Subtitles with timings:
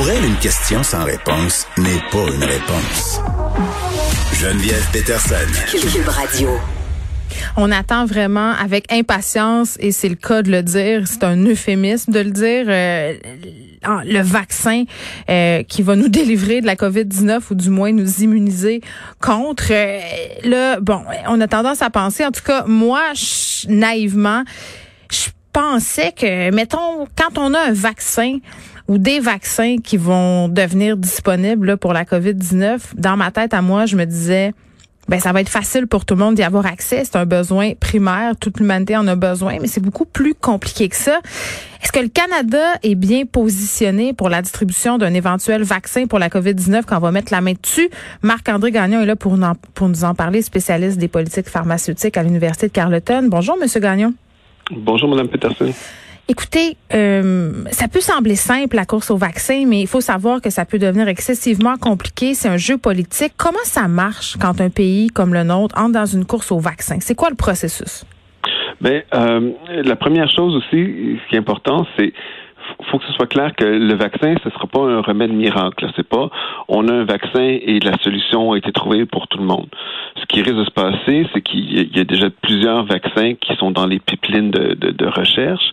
[0.00, 3.20] Pour elle, une question sans réponse n'est pas une réponse.
[4.32, 5.34] Geneviève Peterson.
[5.70, 6.48] Cube Radio.
[7.58, 12.12] On attend vraiment avec impatience, et c'est le cas de le dire, c'est un euphémisme
[12.12, 13.12] de le dire, euh,
[14.06, 14.84] le vaccin
[15.28, 18.80] euh, qui va nous délivrer de la COVID-19 ou du moins nous immuniser
[19.20, 19.66] contre.
[19.70, 20.00] Euh,
[20.44, 23.02] là, bon, on a tendance à penser, en tout cas, moi,
[23.68, 24.44] naïvement,
[25.12, 28.38] je pensais que, mettons, quand on a un vaccin,
[28.90, 33.86] ou des vaccins qui vont devenir disponibles pour la COVID-19, dans ma tête à moi,
[33.86, 34.52] je me disais,
[35.06, 37.04] ben ça va être facile pour tout le monde d'y avoir accès.
[37.04, 40.96] C'est un besoin primaire, toute l'humanité en a besoin, mais c'est beaucoup plus compliqué que
[40.96, 41.20] ça.
[41.84, 46.28] Est-ce que le Canada est bien positionné pour la distribution d'un éventuel vaccin pour la
[46.28, 47.90] COVID-19 quand on va mettre la main dessus?
[48.22, 49.38] Marc-André Gagnon est là pour,
[49.72, 53.28] pour nous en parler, spécialiste des politiques pharmaceutiques à l'Université de Carleton.
[53.28, 54.14] Bonjour, Monsieur Gagnon.
[54.72, 55.72] Bonjour, Madame Peterson.
[56.30, 60.48] Écoutez, euh, ça peut sembler simple la course au vaccin, mais il faut savoir que
[60.48, 62.34] ça peut devenir excessivement compliqué.
[62.34, 63.32] C'est un jeu politique.
[63.36, 66.98] Comment ça marche quand un pays comme le nôtre entre dans une course au vaccin?
[67.00, 68.06] C'est quoi le processus?
[68.80, 69.50] Ben, euh,
[69.82, 72.12] la première chose aussi, ce qui est important, c'est
[72.92, 75.90] faut que ce soit clair que le vaccin, ce ne sera pas un remède miracle.
[75.96, 76.30] C'est pas
[76.68, 79.66] on a un vaccin et la solution a été trouvée pour tout le monde.
[80.20, 83.72] Ce qui risque de se passer, c'est qu'il y a déjà plusieurs vaccins qui sont
[83.72, 85.72] dans les pipelines de recherche.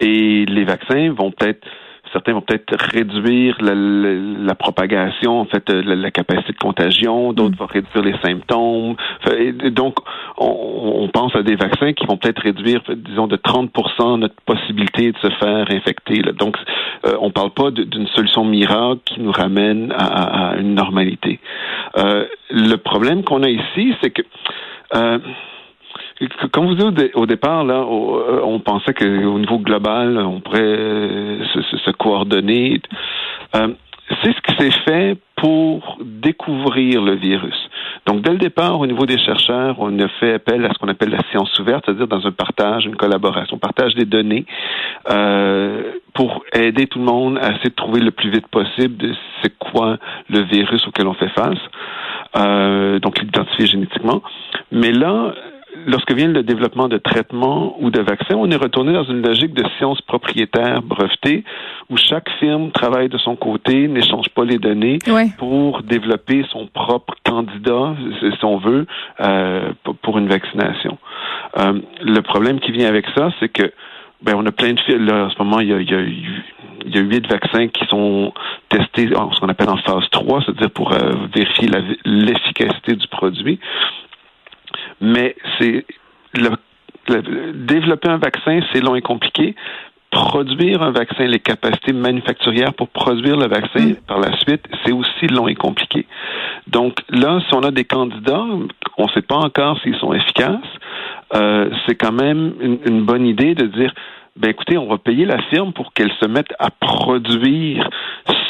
[0.00, 1.66] Et les vaccins vont peut-être
[2.12, 7.54] certains vont peut-être réduire la, la, propagation, en fait, la, la capacité de contagion, d'autres
[7.54, 7.58] mm.
[7.58, 8.96] vont réduire les symptômes.
[9.70, 9.96] donc,
[10.36, 15.12] on, on, pense à des vaccins qui vont peut-être réduire, disons, de 30% notre possibilité
[15.12, 16.22] de se faire infecter.
[16.22, 16.32] Là.
[16.32, 16.56] Donc,
[17.06, 21.40] euh, on parle pas d'une solution miracle qui nous ramène à, à une normalité.
[21.96, 24.22] Euh, le problème qu'on a ici, c'est que
[24.94, 25.18] euh,
[26.52, 31.44] comme vous dites au, départ, là, euh, on pensait qu'au niveau global, on pourrait euh,
[31.44, 32.80] se, coordonner.
[33.54, 33.68] Euh,
[34.22, 37.56] c'est ce qui s'est fait pour découvrir le virus.
[38.06, 40.88] Donc, dès le départ, au niveau des chercheurs, on a fait appel à ce qu'on
[40.88, 44.46] appelle la science ouverte, c'est-à-dire dans un partage, une collaboration, partage des données,
[46.14, 49.12] pour aider tout le monde à essayer de trouver le plus vite possible de
[49.42, 49.98] c'est quoi
[50.30, 54.22] le virus auquel on fait face, donc l'identifier génétiquement.
[54.72, 55.34] Mais là,
[55.86, 59.54] lorsque vient le développement de traitements ou de vaccins, on est retourné dans une logique
[59.54, 61.44] de science propriétaire brevetée
[61.90, 64.98] où chaque firme travaille de son côté, n'échange pas les données
[65.38, 68.86] pour développer son propre candidat, si on veut,
[69.20, 69.72] euh,
[70.02, 70.98] pour une vaccination.
[71.58, 73.72] Euh, le problème qui vient avec ça, c'est que
[74.22, 75.06] ben, on a plein de films.
[75.06, 76.00] Là, en ce moment, il y a, il y a
[76.84, 78.32] il y a huit vaccins qui sont
[78.68, 81.68] testés en ce qu'on appelle en phase 3, c'est-à-dire pour euh, vérifier
[82.04, 83.58] l'efficacité du produit
[85.00, 85.84] mais c'est
[86.34, 86.50] le,
[87.52, 89.54] développer un vaccin, c'est long et compliqué.
[90.10, 93.96] Produire un vaccin, les capacités manufacturières pour produire le vaccin mm.
[94.06, 96.06] par la suite, c'est aussi long et compliqué.
[96.66, 98.44] Donc là, si on a des candidats,
[98.96, 100.56] on ne sait pas encore s'ils sont efficaces.
[101.34, 103.92] Euh, c'est quand même une, bonne idée de dire
[104.38, 107.88] ben écoutez, on va payer la firme pour qu'elle se mette à produire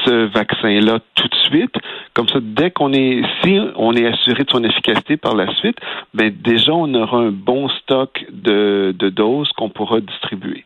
[0.05, 1.75] ce vaccin-là tout de suite.
[2.13, 5.79] Comme ça, dès qu'on est, si on est assuré de son efficacité par la suite,
[6.13, 10.65] ben déjà on aura un bon stock de, doses qu'on pourra distribuer.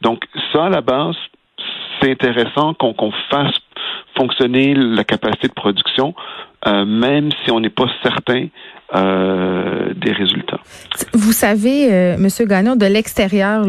[0.00, 1.16] Donc ça, à la base,
[2.00, 3.54] c'est intéressant qu'on fasse
[4.16, 6.14] fonctionner la capacité de production,
[6.66, 8.46] euh, même si on n'est pas certain
[8.94, 10.60] euh, des résultats.
[11.14, 13.64] Vous savez, euh, Gagnon, de l'extérieur,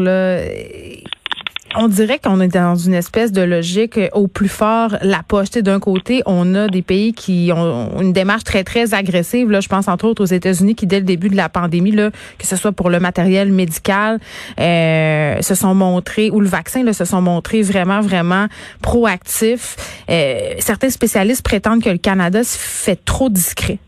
[1.76, 5.50] on dirait qu'on est dans une espèce de logique au plus fort la poche.
[5.50, 9.50] D'un côté, on a des pays qui ont une démarche très très agressive.
[9.50, 12.10] Là, je pense entre autres aux États-Unis qui dès le début de la pandémie, là,
[12.38, 14.20] que ce soit pour le matériel médical,
[14.60, 18.46] euh, se sont montrés ou le vaccin, là, se sont montrés vraiment vraiment
[18.82, 19.76] proactifs.
[20.10, 23.78] Euh, certains spécialistes prétendent que le Canada se fait trop discret.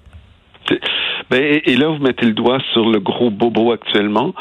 [1.31, 4.33] Ben, et là, vous mettez le doigt sur le gros bobo actuellement.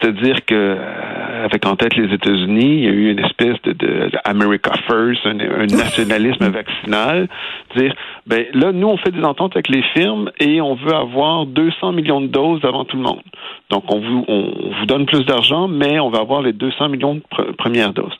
[0.00, 3.72] C'est-à-dire que, euh, avec en tête les États-Unis, il y a eu une espèce de,
[3.72, 5.34] de, America First, un,
[5.66, 7.28] nationalisme vaccinal.
[7.76, 7.94] Dire,
[8.26, 11.92] ben là, nous, on fait des ententes avec les firmes et on veut avoir 200
[11.92, 13.22] millions de doses avant tout le monde.
[13.70, 17.14] Donc, on vous, on vous donne plus d'argent, mais on va avoir les 200 millions
[17.14, 18.16] de premières doses.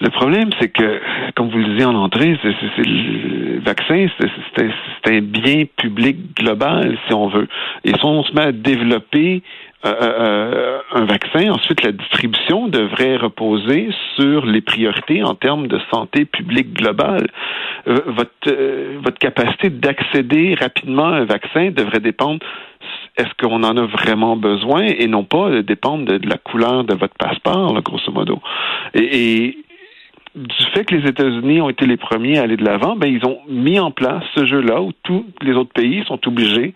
[0.00, 1.00] Le problème, c'est que,
[1.36, 7.12] comme vous le disiez en entrée, c'est, le vaccin, c'est, un bien public global, si
[7.12, 7.48] on veut.
[7.84, 9.42] Et si on se met à développer
[9.84, 15.68] euh, euh, euh, un vaccin, ensuite la distribution devrait reposer sur les priorités en termes
[15.68, 17.26] de santé publique globale.
[17.86, 22.40] votre, votre capacité d'accéder rapidement à un vaccin devrait dépendre
[23.16, 27.14] est-ce qu'on en a vraiment besoin et non pas dépendre de, la couleur de votre
[27.14, 28.40] passeport, grosso modo?
[28.94, 29.56] et
[30.36, 33.24] du fait que les États-Unis ont été les premiers à aller de l'avant, ben ils
[33.26, 36.72] ont mis en place ce jeu-là où tous les autres pays sont obligés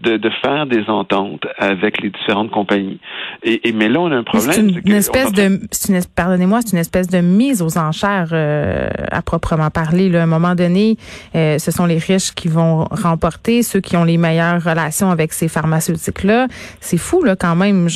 [0.00, 2.98] de, de faire des ententes avec les différentes compagnies.
[3.44, 4.52] Et, et mais là, on a un problème.
[4.52, 5.42] C'est une, espèce de,
[5.88, 10.08] une, pardonnez-moi, c'est une espèce de mise aux enchères euh, à proprement parler.
[10.08, 10.20] Là.
[10.20, 10.96] À un moment donné,
[11.36, 15.32] euh, ce sont les riches qui vont remporter, ceux qui ont les meilleures relations avec
[15.32, 16.48] ces pharmaceutiques-là.
[16.80, 17.86] C'est fou, là, quand même.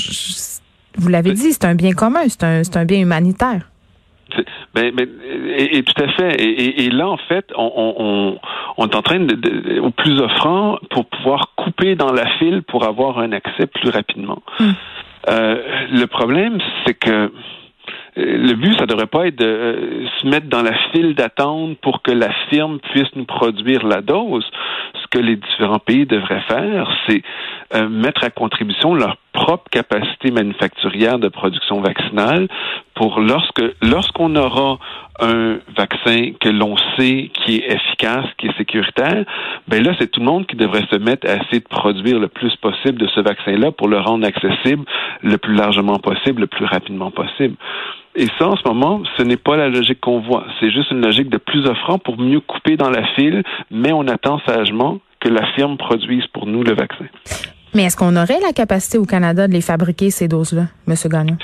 [0.99, 3.70] vous l'avez dit, c'est un bien commun, c'est un, c'est un bien humanitaire.
[4.75, 5.09] Ben, ben
[5.57, 6.41] et, tout à fait.
[6.41, 8.39] Et, et, là, en fait, on, on,
[8.77, 12.85] on est en train de, au plus offrant pour pouvoir couper dans la file pour
[12.85, 14.43] avoir un accès plus rapidement.
[14.59, 14.71] Hmm.
[15.29, 15.57] Euh,
[15.93, 17.29] le problème, c'est que euh,
[18.17, 22.03] le but, ça devrait pas être de euh, se mettre dans la file d'attente pour
[22.03, 24.49] que la firme puisse nous produire la dose.
[24.95, 27.23] Ce que les différents pays devraient faire, c'est
[27.89, 32.49] mettre à contribution leur propre capacité manufacturière de production vaccinale
[32.95, 34.79] pour lorsque lorsqu'on aura
[35.21, 39.25] un vaccin que l'on sait qui est efficace, qui est sécuritaire,
[39.69, 42.29] ben là c'est tout le monde qui devrait se mettre à essayer de produire le
[42.29, 44.85] plus possible de ce vaccin-là pour le rendre accessible
[45.23, 47.57] le plus largement possible, le plus rapidement possible.
[48.17, 50.45] Et ça, en ce moment, ce n'est pas la logique qu'on voit.
[50.59, 54.09] C'est juste une logique de plus offrant pour mieux couper dans la file, mais on
[54.09, 57.07] attend sagement que la firme produise pour nous le vaccin.
[57.75, 60.95] Mais est-ce qu'on aurait la capacité au Canada de les fabriquer, ces doses-là, M.
[61.07, 61.39] Gagnon?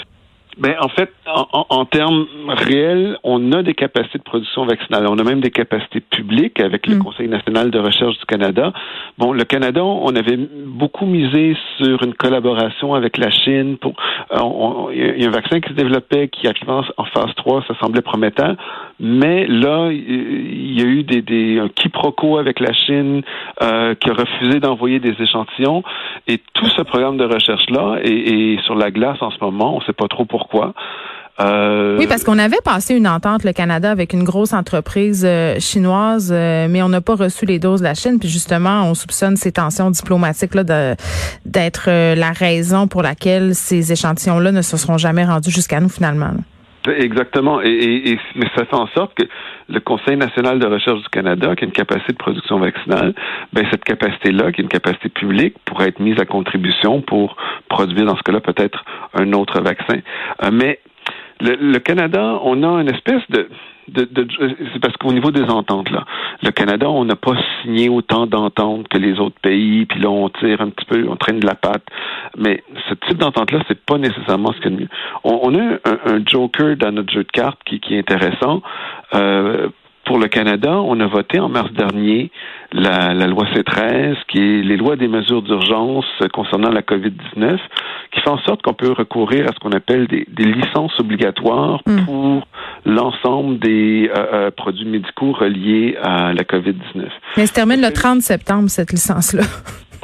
[0.59, 5.07] Ben, en fait, en, en, termes réels, on a des capacités de production vaccinale.
[5.07, 7.03] On a même des capacités publiques avec le mm.
[7.03, 8.73] Conseil national de recherche du Canada.
[9.19, 13.77] Bon, le Canada, on avait beaucoup misé sur une collaboration avec la Chine.
[13.77, 13.95] Pour,
[14.33, 17.75] euh, il y a un vaccin qui se développait, qui arrivait en, phase 3, ça
[17.79, 18.57] semblait prometteur.
[18.99, 23.21] Mais là, il y a eu des, des un quiproquo avec la Chine
[23.63, 25.83] euh, qui a refusé d'envoyer des échantillons.
[26.27, 29.75] Et tout ce programme de recherche-là est, sur la glace en ce moment.
[29.77, 30.46] On ne sait pas trop pourquoi.
[31.39, 31.99] Euh...
[31.99, 36.33] Oui, parce qu'on avait passé une entente, le Canada, avec une grosse entreprise euh, chinoise,
[36.33, 38.19] euh, mais on n'a pas reçu les doses de la Chine.
[38.19, 40.97] Puis justement, on soupçonne ces tensions diplomatiques-là
[41.45, 45.91] d'être euh, la raison pour laquelle ces échantillons-là ne se seront jamais rendus jusqu'à nous
[45.91, 46.31] finalement.
[46.87, 47.61] Exactement.
[47.63, 49.25] Et, mais ça fait en sorte que
[49.69, 53.15] le Conseil national de recherche du Canada, qui a une capacité de production vaccinale,
[53.53, 57.37] ben cette capacité-là, qui est une capacité publique, pourrait être mise à contribution pour
[57.69, 58.85] produire, dans ce cas-là, peut-être
[59.15, 59.99] un autre vaccin.
[60.43, 60.81] Euh, mais
[61.41, 63.23] le, Canada, on a une espèce
[63.89, 64.27] de, de,
[64.73, 66.05] c'est parce qu'au niveau des ententes là,
[66.43, 70.29] le Canada, on n'a pas signé autant d'ententes que les autres pays, puis là on
[70.29, 71.85] tire un petit peu, on traîne de la patte.
[72.37, 74.89] Mais ce type d'entente là, c'est pas nécessairement ce qu'il y a de mieux.
[75.25, 78.63] On, a un, joker dans notre jeu de cartes qui, qui est intéressant.
[79.15, 79.69] Euh,
[80.07, 82.31] pour le Canada, on a voté en mars dernier
[82.73, 87.59] la, loi C13, qui est les lois des mesures d'urgence concernant la COVID-19,
[88.13, 92.05] qui fait en sorte qu'on peut recourir à ce qu'on appelle des, licences obligatoires hmm.
[92.05, 92.47] pour
[92.85, 97.09] l'ensemble des euh, euh, produits médicaux reliés à la COVID-19.
[97.37, 99.43] Mais se termine le 30 septembre, cette licence-là.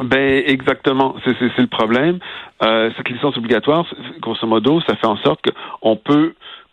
[0.03, 2.19] Ben exactement, c'est le problème.
[2.65, 3.87] Euh, cette licence obligatoire,
[4.21, 5.41] grosso modo, ça fait en sorte
[5.81, 6.33] qu'on peut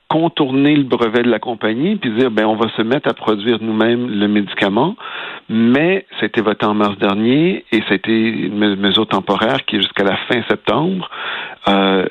[0.10, 3.60] contourner le brevet de la compagnie puis dire ben on va se mettre à produire
[3.62, 4.96] nous-mêmes le médicament,
[5.48, 10.18] mais été voté en mars dernier et été une mesure temporaire qui est jusqu'à la
[10.28, 11.10] fin septembre.
[11.68, 12.06] Euh,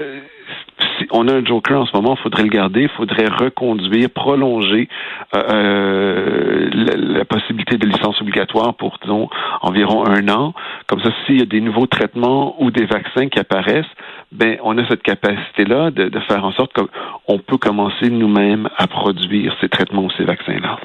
[1.10, 4.88] on a un joker en ce moment, il faudrait le garder, il faudrait reconduire, prolonger
[5.34, 9.28] euh, euh, la, possibilité de licence obligatoire pour, disons,
[9.62, 10.54] environ un an.
[10.86, 13.86] Comme ça, s'il y a des nouveaux traitements ou des vaccins qui apparaissent,
[14.30, 18.86] ben on a cette capacité-là de, de, faire en sorte qu'on peut commencer nous-mêmes à
[18.86, 20.78] produire ces traitements ou ces vaccins-là.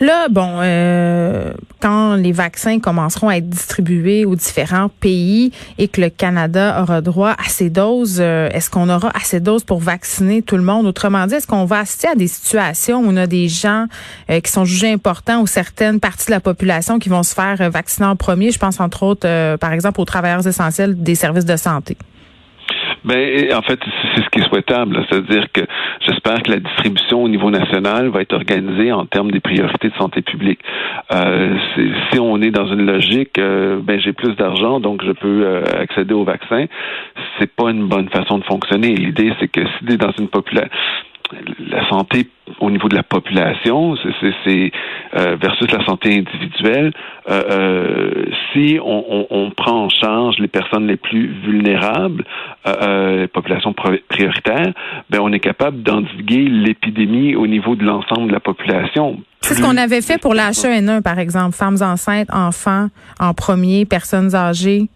[0.00, 6.00] Là, bon, euh, quand les vaccins commenceront à être distribués aux différents pays et que
[6.00, 9.80] le Canada aura droit à ces doses, euh, est-ce qu'on aura assez de doses pour
[9.80, 10.86] vacciner tout le monde?
[10.86, 13.86] Autrement dit, est-ce qu'on va assister à des situations où on a des gens
[14.30, 17.70] euh, qui sont jugés importants ou certaines parties de la population qui vont se faire
[17.70, 18.52] vacciner en premier?
[18.52, 21.96] Je pense entre autres, par exemple, aux travailleurs essentiels des services de santé.
[23.04, 23.78] Ben, en fait,
[24.14, 25.04] c'est ce qui est souhaitable.
[25.08, 25.60] C'est-à-dire que
[26.00, 29.94] j'espère que la distribution au niveau national va être organisée en termes des priorités de
[29.94, 30.60] santé publique.
[31.12, 31.56] Euh,
[32.10, 35.62] si on est dans une logique, euh, ben j'ai plus d'argent, donc je peux euh,
[35.78, 36.66] accéder au vaccin,
[37.38, 38.94] c'est pas une bonne façon de fonctionner.
[38.94, 40.70] L'idée, c'est que si tu es dans une population
[41.32, 42.28] la santé
[42.60, 43.96] au niveau de la population,
[44.44, 44.70] c'est
[45.16, 46.92] euh, versus la santé individuelle.
[47.30, 52.24] Euh, euh, si on, on, prend en charge les personnes les plus vulnérables,
[52.66, 54.72] les populations prioritaires,
[55.10, 59.18] ben on est capable d'endiguer l'épidémie au niveau de l'ensemble de la population.
[59.40, 62.88] C'est ce qu'on avait fait pour la H1N1, par exemple, femmes enceintes, enfants
[63.20, 64.88] en premier, personnes âgées.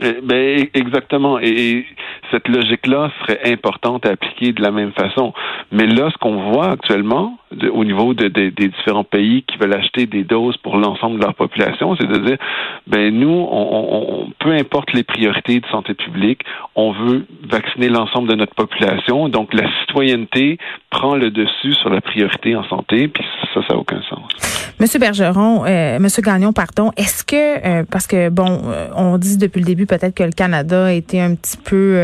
[0.00, 1.38] Eh, ben, exactement.
[1.40, 1.86] Et,
[2.30, 5.32] cette logique-là serait importante à appliquer de la même façon.
[5.70, 7.38] Mais là, ce qu'on voit actuellement,
[7.72, 11.34] au niveau de, des différents pays qui veulent acheter des doses pour l'ensemble de leur
[11.34, 12.38] population, c'est de dire,
[12.86, 16.42] ben nous, on, peu importe les priorités de santé publique,
[16.74, 19.28] on veut vacciner l'ensemble de notre population.
[19.28, 20.58] Donc la citoyenneté
[20.90, 24.74] prend le dessus sur la priorité en santé, puis ça, ça n'a aucun sens.
[24.80, 29.36] Monsieur Bergeron, euh, Monsieur Gagnon, pardon, est-ce que euh, parce que bon, euh, on dit
[29.38, 31.94] depuis le début peut-être que le Canada a été un petit peu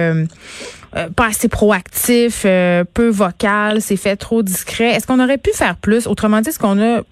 [0.96, 4.90] euh, pas assez proactif, peu vocal, c'est fait trop discret.
[4.90, 6.06] Est-ce qu'on aurait pu faire plus?
[6.06, 7.02] Autrement dit, est-ce qu'on a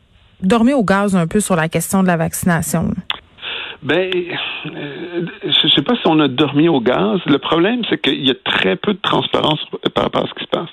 [0.43, 2.91] dormi au gaz un peu sur la question de la vaccination?
[3.83, 4.11] Ben,
[4.67, 7.21] euh, je sais pas si on a dormi au gaz.
[7.27, 10.45] Le problème, c'est qu'il y a très peu de transparence par rapport à ce qui
[10.45, 10.69] se passe.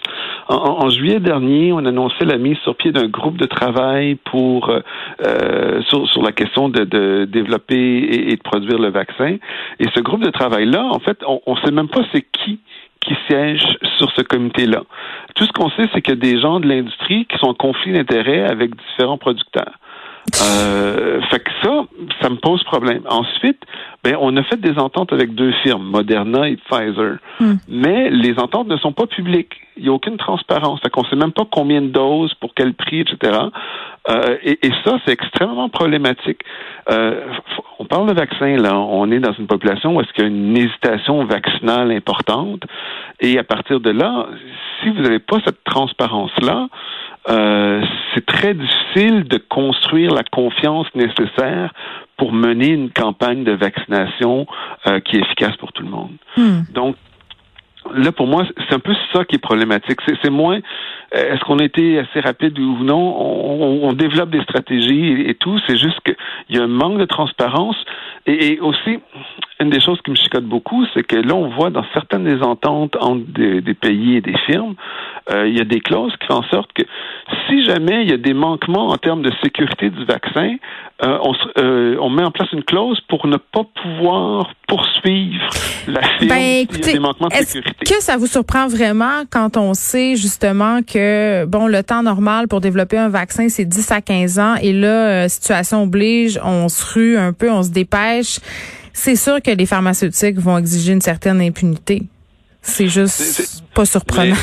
[0.48, 5.82] En, juillet dernier, on annonçait la mise sur pied d'un groupe de travail pour euh,
[5.84, 9.38] sur, sur, la question de, de développer et, de produire le vaccin.
[9.80, 12.60] Et ce groupe de travail-là, en fait, on ne sait même pas c'est qui
[13.06, 13.64] qui siège
[13.98, 14.82] sur ce comité-là.
[15.36, 17.54] Tout ce qu'on sait, c'est qu'il y a des gens de l'industrie qui sont en
[17.54, 19.74] conflit d'intérêts avec différents producteurs.
[20.42, 21.86] Euh, fait que ça,
[22.20, 23.04] ça me pose problème.
[23.08, 23.62] Ensuite,
[24.06, 27.18] ben, on a fait des ententes avec deux firmes, Moderna et Pfizer.
[27.40, 27.56] Hmm.
[27.68, 29.60] Mais les ententes ne sont pas publiques.
[29.78, 30.80] Il n'y a aucune transparence.
[30.82, 33.40] Fait qu'on ne sait même pas combien de doses, pour quel prix, etc.
[34.08, 36.42] Euh, et, et, ça, c'est extrêmement problématique.
[36.92, 37.26] Euh,
[37.80, 38.78] on parle de vaccin, là.
[38.78, 42.62] On est dans une population où est-ce qu'il y a une hésitation vaccinale importante.
[43.22, 44.28] Et à partir de là,
[44.82, 46.68] si vous n'avez pas cette transparence-là,
[47.28, 47.82] euh,
[48.14, 51.74] c'est très difficile de construire la confiance nécessaire
[52.18, 54.46] pour mener une campagne de vaccination
[54.88, 56.12] euh, qui est efficace pour tout le monde.
[56.38, 56.62] Hmm.
[56.74, 56.96] Donc,
[57.94, 60.00] là, pour moi, c'est un peu ça qui est problématique.
[60.24, 60.60] C'est moins
[61.16, 63.16] euh, est-ce qu'on a été assez rapide ou non?
[63.84, 65.58] On, développe des stratégies et, tout.
[65.68, 66.16] C'est juste qu'il
[66.50, 67.78] y a un manque de transparence.
[68.26, 69.00] Et, aussi,
[69.60, 72.42] une des choses qui me chicote beaucoup, c'est que là, on voit dans certaines des
[72.42, 74.76] ententes entre des, pays et des firmes,
[75.32, 76.84] euh, il y a des clauses qui font en sorte que
[77.48, 80.58] si jamais il y a des manquements en termes de sécurité du vaccin,
[81.04, 85.50] euh, on, euh, on, met en place une clause pour ne pas pouvoir poursuivre
[85.88, 87.76] la firme ben, écoutez, des manquements de sécurité.
[87.82, 92.48] Est-ce que ça vous surprend vraiment quand on sait justement que bon le temps normal
[92.48, 96.70] pour développer un vaccin c'est 10 à 15 ans et là euh, situation oblige, on
[96.70, 98.40] se rue un peu, on se dépêche.
[98.98, 102.04] C'est sûr que les pharmaceutiques vont exiger une certaine impunité.
[102.62, 104.38] C'est juste pas surprenant.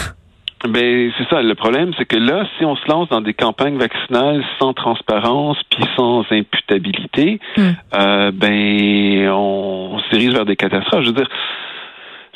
[0.69, 1.43] Ben c'est ça.
[1.43, 5.57] Le problème, c'est que là, si on se lance dans des campagnes vaccinales sans transparence
[5.71, 7.71] puis sans imputabilité, hmm.
[7.99, 11.03] euh, ben on, on se dirige vers des catastrophes.
[11.03, 11.31] Je veux dire,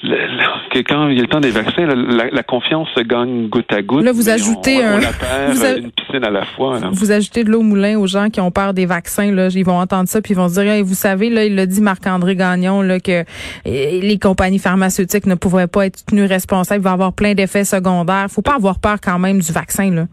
[0.03, 3.81] que quand il y a le temps des vaccins, la, confiance se gagne goutte à
[3.81, 4.05] goutte.
[4.05, 6.79] Là, vous ajoutez un, vous une piscine à la fois.
[6.93, 9.33] Vous ajoutez de l'eau au moulin aux gens qui ont peur des vaccins.
[9.33, 11.67] Là, ils vont entendre ça puis ils vont se dire, vous savez, là, il l'a
[11.67, 13.25] dit Marc-André Gagnon là que
[13.65, 16.83] eh, les compagnies pharmaceutiques ne pourraient pas être tenues responsables.
[16.83, 18.26] Il va avoir plein d'effets secondaires.
[18.29, 20.07] Faut pas avoir peur quand même du vaccin là.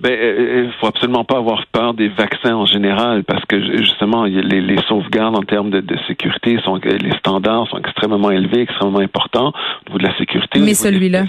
[0.00, 3.76] Ben, il euh, euh, faut absolument pas avoir peur des vaccins en général parce que
[3.76, 8.62] justement, les, les sauvegardes en termes de, de, sécurité sont, les standards sont extrêmement élevés,
[8.62, 10.58] extrêmement importants au niveau de la sécurité.
[10.60, 11.24] Mais celui-là?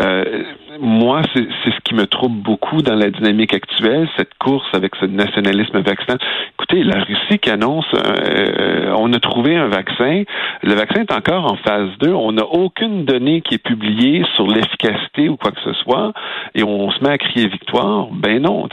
[0.00, 0.44] Euh,
[0.80, 5.80] moi, c'est ce me trouble beaucoup dans la dynamique actuelle, cette course avec ce nationalisme
[5.80, 6.18] vaccinal.
[6.54, 10.24] Écoutez, la Russie qui annonce, euh, euh, on a trouvé un vaccin,
[10.62, 14.46] le vaccin est encore en phase 2, on n'a aucune donnée qui est publiée sur
[14.46, 16.12] l'efficacité ou quoi que ce soit,
[16.54, 18.08] et on se met à crier victoire.
[18.12, 18.68] Ben non.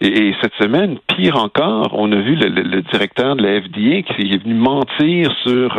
[0.00, 4.32] Et, et, cette semaine, pire encore, on a vu le, directeur de la FDA qui
[4.32, 5.76] est venu mentir sur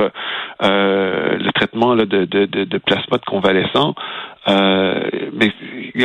[0.63, 3.95] euh, le traitement là, de, plasma de convalescent.
[4.47, 5.51] Euh, mais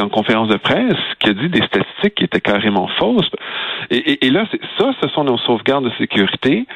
[0.00, 0.75] en conférence de presse,
[1.20, 3.30] qui a dit des statistiques qui étaient carrément fausses.
[3.90, 4.44] Et, et, là,
[4.78, 6.66] ça, ce sont nos sauvegardes de sécurité.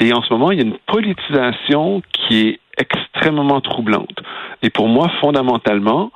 [0.00, 4.18] Et en ce moment, il y a une politisation qui est extrêmement troublante.
[4.62, 6.10] Et pour moi, fondamentalement,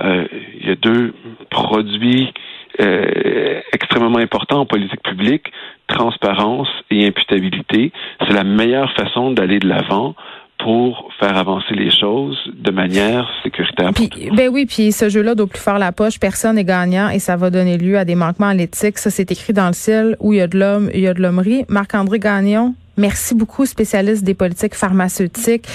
[0.00, 0.26] euh,
[0.60, 1.14] il y a deux
[1.50, 2.32] produits
[2.80, 5.52] euh, extrêmement importants en politique publique,
[5.86, 7.92] transparence et imputabilité.
[8.26, 10.14] C'est la meilleure façon d'aller de l'avant
[10.62, 13.92] pour faire avancer les choses de manière sécuritaire.
[14.36, 16.18] ben oui, puis ce jeu-là doit plus faire la poche.
[16.20, 18.98] Personne n'est gagnant et ça va donner lieu à des manquements à l'éthique.
[18.98, 21.14] Ça, c'est écrit dans le ciel où il y a de l'homme, il y a
[21.14, 21.64] de l'hommerie.
[21.68, 25.66] Marc-André Gagnon, Merci beaucoup, spécialiste des politiques pharmaceutiques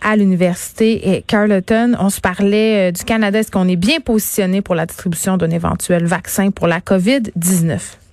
[0.00, 1.94] à l'université Carleton.
[2.00, 3.38] On se parlait euh, du Canada.
[3.38, 8.03] Est-ce qu'on est bien positionné pour la distribution d'un éventuel vaccin pour la COVID-19?